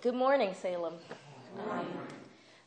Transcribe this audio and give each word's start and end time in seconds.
Good 0.00 0.14
morning, 0.14 0.54
Salem. 0.54 0.94
Um, 1.68 1.86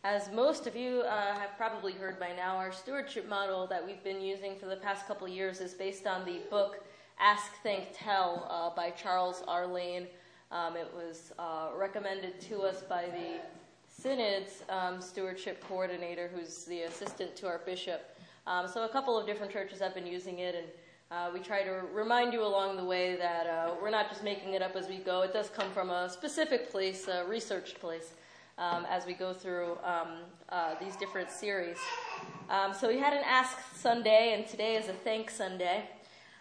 as 0.04 0.29
most 0.33 0.67
of 0.67 0.75
you 0.75 1.04
uh, 1.04 1.39
have 1.39 1.55
probably 1.55 1.93
heard 1.93 2.19
by 2.19 2.34
now, 2.36 2.57
our 2.57 2.73
stewardship 2.73 3.29
model 3.29 3.65
that 3.68 3.86
we've 3.86 4.04
been 4.04 4.20
using 4.20 4.57
for 4.57 4.65
the 4.65 4.75
past 4.75 5.07
couple 5.07 5.25
years 5.29 5.62
is 5.62 5.73
based 5.73 6.05
on 6.05 6.25
the 6.25 6.41
book 6.49 6.83
Ask, 7.21 7.54
Thank, 7.63 7.86
Tell 7.94 8.46
uh, 8.49 8.75
by 8.75 8.89
Charles 8.89 9.44
R. 9.47 9.65
Lane. 9.65 10.07
Um, 10.52 10.75
it 10.75 10.91
was 10.94 11.31
uh, 11.39 11.70
recommended 11.77 12.41
to 12.41 12.63
us 12.63 12.81
by 12.81 13.05
the 13.05 13.39
Synod's 13.88 14.63
um, 14.68 15.00
stewardship 15.00 15.63
coordinator, 15.70 16.29
who's 16.36 16.66
the 16.66 16.82
assistant 16.82 17.38
to 17.38 17.48
our 17.48 17.59
bishop. 17.59 18.13
Um, 18.45 18.68
so 18.68 18.84
a 18.84 18.89
couple 18.89 19.18
of 19.18 19.25
different 19.25 19.54
churches 19.54 19.79
have 19.79 19.95
been 19.95 20.07
using 20.07 20.39
it, 20.39 20.54
and 20.54 20.68
uh, 21.12 21.30
we 21.34 21.39
try 21.39 21.62
to 21.62 21.82
remind 21.93 22.32
you 22.32 22.41
along 22.41 22.77
the 22.77 22.84
way 22.84 23.18
that 23.18 23.46
uh, 23.46 23.71
we're 23.82 23.89
not 23.89 24.09
just 24.09 24.23
making 24.23 24.54
it 24.54 24.62
up 24.62 24.77
as 24.77 24.88
we 24.88 24.98
go. 24.98 25.23
It 25.23 25.34
does 25.34 25.50
come 25.50 25.70
from 25.71 25.89
a 25.89 26.09
specific 26.09 26.72
place, 26.72 27.08
a 27.09 27.26
researched 27.26 27.81
place, 27.81 28.13
um, 28.58 28.85
as 28.90 29.05
we 29.05 29.13
go 29.13 29.34
through 29.34 29.77
um, 29.84 30.20
uh, 30.49 30.76
these 30.80 30.95
different 30.95 31.30
series. 31.30 31.77
Um, 32.49 32.73
so 32.73 32.88
we 32.88 32.98
had 32.98 33.12
an 33.12 33.23
Ask 33.26 33.58
Sunday, 33.76 34.34
and 34.35 34.48
today 34.48 34.76
is 34.76 34.88
a 34.88 34.94
Thank 34.94 35.30
Sunday. 35.30 35.84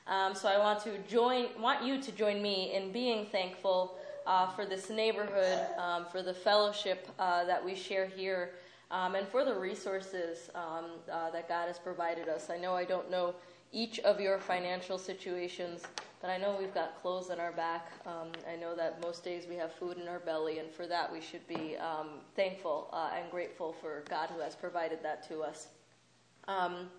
Um, 0.06 0.36
so 0.36 0.48
I 0.48 0.56
want 0.58 0.82
to 0.84 0.98
join, 1.08 1.46
want 1.60 1.84
you 1.84 2.00
to 2.00 2.12
join 2.12 2.40
me 2.40 2.72
in 2.72 2.92
being 2.92 3.26
thankful 3.26 3.96
uh, 4.24 4.50
for 4.50 4.66
this 4.66 4.88
neighborhood, 4.88 5.66
um, 5.78 6.06
for 6.12 6.22
the 6.22 6.34
fellowship 6.34 7.08
uh, 7.18 7.44
that 7.44 7.64
we 7.64 7.74
share 7.74 8.06
here, 8.06 8.50
um, 8.92 9.16
and 9.16 9.26
for 9.26 9.44
the 9.44 9.54
resources 9.54 10.48
uh, 10.54 11.30
that 11.30 11.48
God 11.48 11.66
has 11.66 11.78
provided 11.78 12.28
us. 12.28 12.50
I 12.50 12.58
know 12.58 12.74
I 12.74 12.84
don't 12.84 13.10
know 13.10 13.34
each 13.72 13.98
of 14.00 14.20
your 14.20 14.38
financial 14.38 14.98
situations. 14.98 15.82
But 16.20 16.28
I 16.30 16.36
know 16.36 16.56
we've 16.58 16.74
got 16.74 17.00
clothes 17.00 17.30
on 17.30 17.40
our 17.40 17.52
back. 17.52 17.90
Um, 18.06 18.32
I 18.50 18.56
know 18.56 18.74
that 18.76 19.00
most 19.00 19.24
days 19.24 19.44
we 19.48 19.56
have 19.56 19.72
food 19.72 19.96
in 19.96 20.06
our 20.06 20.18
belly, 20.18 20.58
and 20.58 20.70
for 20.70 20.86
that 20.86 21.10
we 21.10 21.20
should 21.20 21.46
be 21.48 21.76
um, 21.76 22.08
thankful 22.36 22.88
uh, 22.92 23.10
and 23.16 23.30
grateful 23.30 23.72
for 23.80 24.04
God 24.10 24.28
who 24.34 24.40
has 24.40 24.54
provided 24.54 25.02
that 25.02 25.26
to 25.28 25.40
us. 25.40 25.68
Um, 26.46 26.90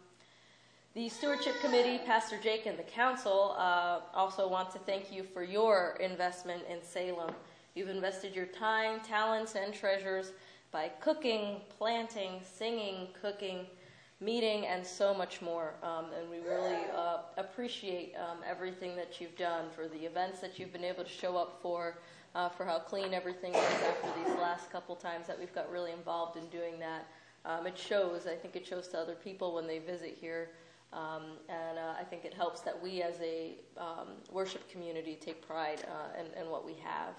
the 0.94 1.08
Stewardship 1.08 1.54
Committee, 1.62 2.00
Pastor 2.06 2.38
Jake, 2.42 2.66
and 2.66 2.78
the 2.78 2.84
Council 2.84 3.56
uh, 3.58 4.00
also 4.14 4.50
want 4.50 4.72
to 4.72 4.80
thank 4.80 5.12
you 5.12 5.24
for 5.24 5.44
your 5.44 5.98
investment 6.02 6.64
in 6.70 6.84
Salem. 6.84 7.34
You've 7.76 7.90
invested 7.90 8.36
your 8.36 8.48
time, 8.48 9.00
talents, 9.00 9.56
and 9.56 9.74
treasures 9.74 10.34
by 10.72 10.90
cooking, 11.00 11.62
planting, 11.78 12.42
singing, 12.44 13.08
cooking, 13.22 13.68
meeting 14.22 14.68
and 14.68 14.86
so 14.86 15.14
much 15.14 15.42
more. 15.42 15.74
Um, 15.82 16.06
and 16.18 16.30
we 16.30 16.38
really 16.40 16.78
uh, 16.96 17.18
appreciate 17.38 18.14
um, 18.16 18.38
everything 18.48 18.96
that 18.96 19.20
you've 19.20 19.36
done 19.36 19.66
for 19.76 19.88
the 19.88 20.06
events 20.06 20.40
that 20.40 20.60
you've 20.60 20.72
been 20.72 20.84
able 20.84 21.04
to 21.04 21.10
show 21.10 21.36
up 21.36 21.60
for, 21.62 21.98
uh, 22.36 22.50
for 22.50 22.64
how 22.64 22.80
clean 22.80 23.14
everything 23.14 23.54
is 23.54 23.82
after 23.84 24.08
these 24.24 24.36
last 24.36 24.72
couple 24.72 24.96
times 24.96 25.26
that 25.28 25.38
we've 25.38 25.54
got 25.54 25.70
really 25.72 25.92
involved 25.92 26.38
in 26.38 26.46
doing 26.48 26.80
that. 26.80 27.08
Um, 27.44 27.66
it 27.66 27.78
shows, 27.78 28.28
I 28.28 28.36
think 28.36 28.56
it 28.56 28.66
shows 28.66 28.88
to 28.90 29.00
other 29.00 29.16
people 29.16 29.56
when 29.56 29.66
they 29.66 29.80
visit 29.80 30.16
here. 30.22 30.52
Um, 30.94 31.38
and 31.50 31.80
uh, 31.80 31.94
I 32.00 32.04
think 32.04 32.26
it 32.26 32.34
helps 32.34 32.62
that 32.62 32.82
we 32.82 33.02
as 33.02 33.16
a 33.22 33.56
um, 33.78 34.10
worship 34.30 34.70
community 34.70 35.18
take 35.20 35.46
pride 35.46 35.84
uh, 35.88 36.20
in, 36.20 36.42
in, 36.42 36.52
what 36.52 36.66
we 36.66 36.76
have. 36.84 37.16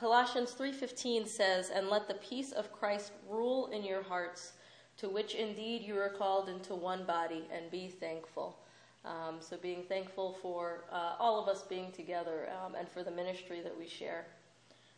Colossians 0.00 0.52
3:15 0.54 1.26
says, 1.26 1.68
"And 1.68 1.90
let 1.90 2.08
the 2.08 2.14
peace 2.14 2.52
of 2.52 2.72
Christ 2.72 3.12
rule 3.28 3.66
in 3.66 3.84
your 3.84 4.02
hearts, 4.02 4.54
to 4.96 5.10
which 5.10 5.34
indeed 5.34 5.82
you 5.82 5.98
are 5.98 6.08
called 6.08 6.48
into 6.48 6.74
one 6.74 7.04
body, 7.04 7.46
and 7.52 7.70
be 7.70 7.90
thankful." 7.90 8.58
Um, 9.04 9.42
so, 9.42 9.58
being 9.58 9.82
thankful 9.82 10.32
for 10.40 10.86
uh, 10.90 11.16
all 11.18 11.38
of 11.38 11.48
us 11.48 11.64
being 11.64 11.92
together 11.92 12.50
um, 12.50 12.74
and 12.76 12.88
for 12.88 13.02
the 13.02 13.10
ministry 13.10 13.60
that 13.60 13.76
we 13.76 13.86
share. 13.86 14.24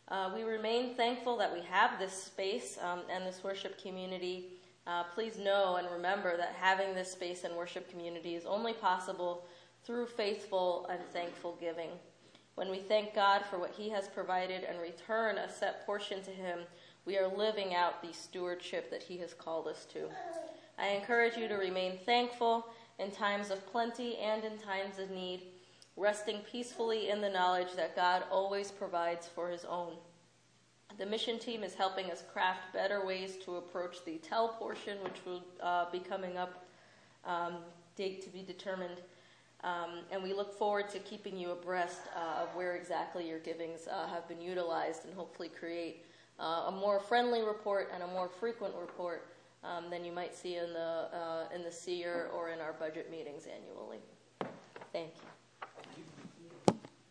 Uh, 0.06 0.30
we 0.33 0.45
remain 0.45 0.95
thankful 0.95 1.36
that 1.36 1.53
we 1.53 1.62
have 1.62 1.98
this 1.98 2.12
space 2.12 2.78
um, 2.80 3.03
and 3.11 3.27
this 3.27 3.42
worship 3.42 3.83
community. 3.83 4.51
Uh, 4.86 5.02
please 5.02 5.36
know 5.36 5.77
and 5.77 5.90
remember 5.90 6.36
that 6.36 6.55
having 6.55 6.95
this 6.95 7.11
space 7.11 7.42
and 7.42 7.57
worship 7.57 7.90
community 7.90 8.36
is 8.36 8.46
only 8.46 8.73
possible 8.73 9.46
through 9.83 10.07
faithful 10.07 10.86
and 10.86 11.05
thankful 11.13 11.57
giving. 11.58 11.90
When 12.55 12.70
we 12.70 12.79
thank 12.79 13.14
God 13.14 13.42
for 13.48 13.58
what 13.58 13.73
He 13.73 13.89
has 13.90 14.08
provided 14.08 14.64
and 14.64 14.80
return 14.80 15.39
a 15.39 15.51
set 15.51 15.86
portion 15.86 16.23
to 16.23 16.30
Him, 16.30 16.61
we 17.05 17.17
are 17.17 17.27
living 17.27 17.74
out 17.74 18.02
the 18.02 18.13
stewardship 18.13 18.90
that 18.90 19.02
He 19.02 19.18
has 19.18 19.33
called 19.35 19.67
us 19.67 19.86
to. 19.92 20.08
I 20.79 20.89
encourage 20.89 21.36
you 21.36 21.48
to 21.48 21.55
remain 21.55 21.98
thankful 22.05 22.67
in 22.98 23.11
times 23.11 23.51
of 23.51 23.67
plenty 23.67 24.17
and 24.18 24.45
in 24.45 24.58
times 24.58 24.98
of 24.98 25.11
need, 25.11 25.42
resting 25.96 26.40
peacefully 26.51 27.08
in 27.08 27.20
the 27.20 27.30
knowledge 27.30 27.73
that 27.77 27.96
God 27.96 28.24
always 28.30 28.70
provides 28.70 29.27
for 29.27 29.48
His 29.48 29.64
own. 29.64 29.95
The 30.98 31.07
mission 31.07 31.39
team 31.39 31.63
is 31.64 31.74
helping 31.74 32.11
us 32.11 32.23
craft 32.33 32.73
better 32.74 33.05
ways 33.05 33.36
to 33.45 33.57
approach 33.57 34.05
the 34.05 34.19
tell 34.19 34.48
portion, 34.48 34.98
which 35.02 35.24
will 35.24 35.42
uh, 35.63 35.90
be 35.90 35.98
coming 35.98 36.36
up, 36.36 36.67
um, 37.24 37.57
date 37.96 38.23
to 38.24 38.30
be 38.30 38.42
determined. 38.42 39.01
Um, 39.64 40.00
and 40.11 40.23
we 40.23 40.33
look 40.33 40.52
forward 40.58 40.89
to 40.90 40.98
keeping 40.98 41.36
you 41.36 41.52
abreast 41.52 42.00
uh, 42.17 42.42
of 42.42 42.55
where 42.56 42.74
exactly 42.74 43.28
your 43.28 43.39
givings 43.39 43.86
uh, 43.86 44.08
have 44.08 44.27
been 44.28 44.40
utilized 44.40 45.05
and 45.05 45.14
hopefully 45.14 45.48
create 45.48 46.05
uh, 46.40 46.64
a 46.67 46.73
more 46.73 46.98
friendly 46.98 47.42
report 47.42 47.90
and 47.95 48.02
a 48.02 48.06
more 48.08 48.28
frequent 48.28 48.74
report 48.74 49.28
um, 49.62 49.84
than 49.90 50.05
you 50.05 50.11
might 50.11 50.34
see 50.34 50.56
in 50.56 50.72
the, 50.72 51.08
uh, 51.14 51.45
in 51.55 51.62
the 51.62 51.70
SEER 51.70 52.30
or 52.34 52.51
in 52.51 52.61
our 52.61 52.72
budget 52.72 53.11
meetings 53.11 53.46
annually. 53.46 53.98
Thank 54.92 55.11
you. 55.14 55.28